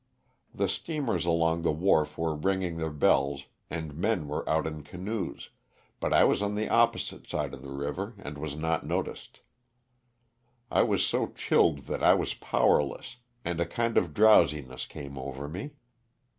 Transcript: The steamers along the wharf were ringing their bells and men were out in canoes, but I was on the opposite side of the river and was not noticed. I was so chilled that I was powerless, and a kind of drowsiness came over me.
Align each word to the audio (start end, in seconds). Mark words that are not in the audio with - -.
The 0.51 0.67
steamers 0.67 1.27
along 1.27 1.61
the 1.61 1.71
wharf 1.71 2.17
were 2.17 2.33
ringing 2.33 2.77
their 2.77 2.89
bells 2.89 3.45
and 3.69 3.93
men 3.93 4.27
were 4.27 4.49
out 4.49 4.65
in 4.65 4.81
canoes, 4.81 5.51
but 5.99 6.11
I 6.11 6.23
was 6.23 6.41
on 6.41 6.55
the 6.55 6.69
opposite 6.69 7.27
side 7.27 7.53
of 7.53 7.61
the 7.61 7.69
river 7.69 8.15
and 8.17 8.39
was 8.39 8.55
not 8.55 8.83
noticed. 8.83 9.41
I 10.71 10.81
was 10.81 11.05
so 11.05 11.27
chilled 11.33 11.85
that 11.85 12.01
I 12.01 12.15
was 12.15 12.33
powerless, 12.33 13.17
and 13.45 13.59
a 13.59 13.65
kind 13.67 13.95
of 13.95 14.11
drowsiness 14.11 14.87
came 14.87 15.19
over 15.19 15.47
me. 15.47 15.73